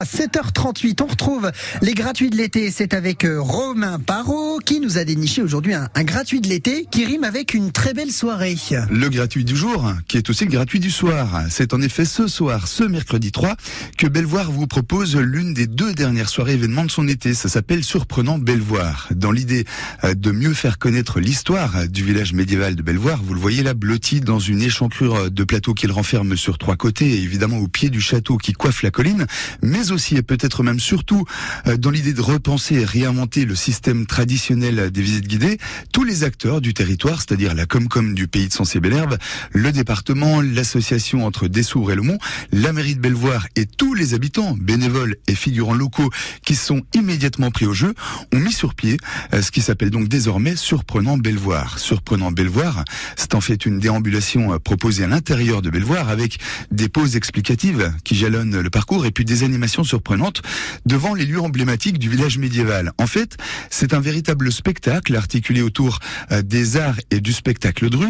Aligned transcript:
À 0.00 0.04
7h38, 0.04 1.02
on 1.02 1.06
retrouve 1.06 1.50
les 1.82 1.92
gratuits 1.92 2.30
de 2.30 2.36
l'été. 2.36 2.70
C'est 2.70 2.94
avec 2.94 3.24
euh, 3.24 3.40
Romain 3.40 3.98
Parot 3.98 4.60
qui 4.64 4.78
nous 4.78 4.96
a 4.96 5.02
déniché 5.02 5.42
aujourd'hui 5.42 5.74
un, 5.74 5.88
gratuit 6.04 6.40
de 6.40 6.46
l'été 6.46 6.86
qui 6.88 7.04
rime 7.04 7.24
avec 7.24 7.52
une 7.52 7.72
très 7.72 7.94
belle 7.94 8.12
soirée. 8.12 8.54
Le 8.92 9.08
gratuit 9.08 9.44
du 9.44 9.56
jour, 9.56 9.92
qui 10.06 10.16
est 10.16 10.30
aussi 10.30 10.44
le 10.44 10.52
gratuit 10.52 10.78
du 10.78 10.92
soir. 10.92 11.42
C'est 11.50 11.74
en 11.74 11.82
effet 11.82 12.04
ce 12.04 12.28
soir, 12.28 12.68
ce 12.68 12.84
mercredi 12.84 13.32
3, 13.32 13.56
que 13.96 14.06
Bellevoire 14.06 14.52
vous 14.52 14.68
propose 14.68 15.16
l'une 15.16 15.52
des 15.52 15.66
deux 15.66 15.92
dernières 15.94 16.28
soirées 16.28 16.52
événements 16.52 16.84
de 16.84 16.92
son 16.92 17.08
été. 17.08 17.34
Ça 17.34 17.48
s'appelle 17.48 17.82
Surprenant 17.82 18.38
Bellevoire. 18.38 19.08
Dans 19.10 19.32
l'idée 19.32 19.64
euh, 20.04 20.14
de 20.14 20.30
mieux 20.30 20.54
faire 20.54 20.78
connaître 20.78 21.18
l'histoire 21.18 21.88
du 21.88 22.04
village 22.04 22.34
médiéval 22.34 22.76
de 22.76 22.82
Bellevoire, 22.82 23.20
vous 23.20 23.34
le 23.34 23.40
voyez 23.40 23.64
là 23.64 23.74
blotti 23.74 24.20
dans 24.20 24.38
une 24.38 24.62
échancrure 24.62 25.28
de 25.28 25.42
plateau 25.42 25.74
qu'il 25.74 25.90
renferme 25.90 26.36
sur 26.36 26.56
trois 26.56 26.76
côtés 26.76 27.20
évidemment 27.20 27.58
au 27.58 27.66
pied 27.66 27.90
du 27.90 28.00
château 28.00 28.36
qui 28.36 28.52
coiffe 28.52 28.84
la 28.84 28.92
colline, 28.92 29.26
mais 29.60 29.87
aussi 29.92 30.16
et 30.16 30.22
peut-être 30.22 30.62
même 30.62 30.80
surtout 30.80 31.24
euh, 31.66 31.76
dans 31.76 31.90
l'idée 31.90 32.12
de 32.12 32.20
repenser 32.20 32.76
et 32.76 32.84
réinventer 32.84 33.44
le 33.44 33.54
système 33.54 34.06
traditionnel 34.06 34.90
des 34.90 35.02
visites 35.02 35.26
guidées, 35.26 35.58
tous 35.92 36.04
les 36.04 36.24
acteurs 36.24 36.60
du 36.60 36.74
territoire, 36.74 37.18
c'est-à-dire 37.18 37.54
la 37.54 37.66
Comcom 37.66 38.14
du 38.14 38.28
pays 38.28 38.48
de 38.48 38.52
Sensé-Belherbe, 38.52 39.18
le 39.52 39.72
département, 39.72 40.40
l'association 40.40 41.26
entre 41.26 41.48
Dessouvres 41.48 41.92
et 41.92 41.94
Le 41.94 42.02
Mont, 42.02 42.18
la 42.52 42.72
mairie 42.72 42.94
de 42.94 43.00
Bellevoire 43.00 43.46
et 43.56 43.66
tous 43.66 43.94
les 43.94 44.14
habitants, 44.14 44.56
bénévoles 44.58 45.16
et 45.26 45.34
figurants 45.34 45.74
locaux 45.74 46.10
qui 46.44 46.54
sont 46.54 46.82
immédiatement 46.94 47.50
pris 47.50 47.66
au 47.66 47.74
jeu, 47.74 47.94
ont 48.32 48.38
mis 48.38 48.52
sur 48.52 48.74
pied 48.74 48.96
euh, 49.34 49.42
ce 49.42 49.50
qui 49.50 49.60
s'appelle 49.60 49.90
donc 49.90 50.08
désormais 50.08 50.56
Surprenant 50.56 51.18
Bellevoire. 51.18 51.78
Surprenant 51.78 52.32
Bellevoire, 52.32 52.84
c'est 53.16 53.34
en 53.34 53.40
fait 53.40 53.66
une 53.66 53.78
déambulation 53.78 54.52
euh, 54.52 54.58
proposée 54.58 55.04
à 55.04 55.06
l'intérieur 55.06 55.62
de 55.62 55.70
Bellevoire 55.70 56.08
avec 56.08 56.38
des 56.70 56.88
pauses 56.88 57.16
explicatives 57.16 57.92
qui 58.04 58.14
jalonnent 58.14 58.60
le 58.60 58.70
parcours 58.70 59.06
et 59.06 59.10
puis 59.10 59.24
des 59.24 59.44
animations 59.44 59.77
surprenantes 59.84 60.42
devant 60.86 61.14
les 61.14 61.26
lieux 61.26 61.40
emblématiques 61.40 61.98
du 61.98 62.08
village 62.08 62.38
médiéval. 62.38 62.92
En 62.98 63.06
fait, 63.06 63.36
c'est 63.70 63.94
un 63.94 64.00
véritable 64.00 64.50
spectacle 64.52 65.14
articulé 65.16 65.62
autour 65.62 65.98
euh, 66.32 66.42
des 66.42 66.76
arts 66.76 66.98
et 67.10 67.20
du 67.20 67.32
spectacle 67.32 67.90
dru 67.90 68.06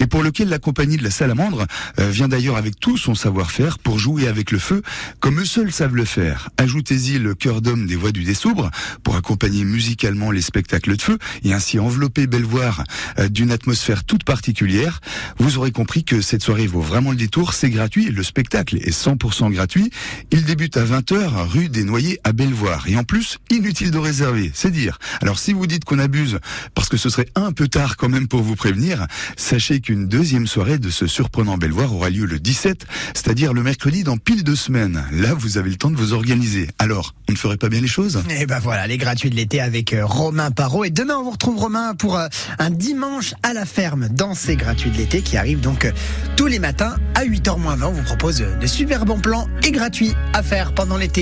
et 0.00 0.06
pour 0.06 0.22
lequel 0.22 0.48
la 0.48 0.58
compagnie 0.58 0.96
de 0.96 1.04
la 1.04 1.10
Salamandre 1.10 1.66
euh, 1.98 2.10
vient 2.10 2.28
d'ailleurs 2.28 2.56
avec 2.56 2.78
tout 2.78 2.96
son 2.96 3.14
savoir-faire 3.14 3.78
pour 3.78 3.98
jouer 3.98 4.26
avec 4.28 4.50
le 4.50 4.58
feu 4.58 4.82
comme 5.20 5.40
eux 5.40 5.44
seuls 5.44 5.72
savent 5.72 5.96
le 5.96 6.04
faire. 6.04 6.50
Ajoutez-y 6.56 7.18
le 7.18 7.34
cœur 7.34 7.60
d'homme 7.60 7.86
des 7.86 7.96
voix 7.96 8.12
du 8.12 8.24
Dessoubre 8.24 8.70
pour 9.02 9.16
accompagner 9.16 9.64
musicalement 9.64 10.30
les 10.30 10.42
spectacles 10.42 10.96
de 10.96 11.02
feu 11.02 11.18
et 11.44 11.52
ainsi 11.52 11.78
envelopper 11.78 12.26
Bellevoire 12.26 12.84
euh, 13.18 13.28
d'une 13.28 13.50
atmosphère 13.50 14.04
toute 14.04 14.24
particulière. 14.24 15.00
Vous 15.38 15.58
aurez 15.58 15.72
compris 15.72 16.04
que 16.04 16.20
cette 16.20 16.42
soirée 16.42 16.66
vaut 16.66 16.80
vraiment 16.80 17.10
le 17.10 17.16
détour, 17.16 17.52
c'est 17.52 17.70
gratuit, 17.70 18.10
le 18.10 18.22
spectacle 18.22 18.76
est 18.76 18.90
100% 18.90 19.50
gratuit. 19.50 19.90
Il 20.30 20.44
débute 20.44 20.76
à 20.76 20.84
20h 20.84 21.11
rue 21.18 21.68
des 21.68 21.84
Noyers 21.84 22.18
à 22.24 22.32
Bellevoire. 22.32 22.84
Et 22.88 22.96
en 22.96 23.04
plus, 23.04 23.38
inutile 23.50 23.90
de 23.90 23.98
réserver, 23.98 24.50
c'est 24.54 24.70
dire. 24.70 24.98
Alors 25.20 25.38
si 25.38 25.52
vous 25.52 25.66
dites 25.66 25.84
qu'on 25.84 25.98
abuse, 25.98 26.38
parce 26.74 26.88
que 26.88 26.96
ce 26.96 27.10
serait 27.10 27.28
un 27.34 27.52
peu 27.52 27.68
tard 27.68 27.96
quand 27.96 28.08
même 28.08 28.28
pour 28.28 28.42
vous 28.42 28.56
prévenir, 28.56 29.06
sachez 29.36 29.80
qu'une 29.80 30.08
deuxième 30.08 30.46
soirée 30.46 30.78
de 30.78 30.90
ce 30.90 31.06
surprenant 31.06 31.58
Bellevoire 31.58 31.94
aura 31.94 32.08
lieu 32.08 32.24
le 32.24 32.38
17, 32.38 32.86
c'est-à-dire 33.14 33.52
le 33.52 33.62
mercredi 33.62 34.04
dans 34.04 34.16
pile 34.16 34.42
deux 34.42 34.56
semaines. 34.56 35.04
Là, 35.12 35.34
vous 35.34 35.58
avez 35.58 35.70
le 35.70 35.76
temps 35.76 35.90
de 35.90 35.96
vous 35.96 36.14
organiser. 36.14 36.68
Alors, 36.78 37.14
on 37.28 37.32
ne 37.32 37.36
ferait 37.36 37.58
pas 37.58 37.68
bien 37.68 37.80
les 37.80 37.88
choses? 37.88 38.22
Et 38.30 38.46
ben 38.46 38.58
voilà, 38.58 38.86
les 38.86 38.96
gratuits 38.96 39.30
de 39.30 39.36
l'été 39.36 39.60
avec 39.60 39.92
euh, 39.92 40.06
Romain 40.06 40.50
Parot. 40.50 40.84
Et 40.84 40.90
demain, 40.90 41.16
on 41.16 41.24
vous 41.24 41.30
retrouve 41.30 41.58
Romain 41.58 41.94
pour 41.94 42.16
euh, 42.16 42.28
un 42.58 42.70
dimanche 42.70 43.34
à 43.42 43.52
la 43.52 43.66
ferme 43.66 44.08
dans 44.08 44.34
ces 44.34 44.56
gratuits 44.56 44.90
de 44.90 44.96
l'été 44.96 45.20
qui 45.20 45.36
arrivent 45.36 45.60
donc 45.60 45.84
euh, 45.84 45.92
tous 46.36 46.46
les 46.46 46.58
matins 46.58 46.96
à 47.14 47.24
8h20. 47.24 47.82
On 47.82 47.92
vous 47.92 48.02
propose 48.02 48.38
de 48.60 48.66
super 48.66 49.04
bons 49.04 49.20
plans 49.20 49.48
et 49.62 49.72
gratuits 49.72 50.14
à 50.32 50.42
faire 50.42 50.74
pendant 50.74 50.96
l'été. 51.02 51.20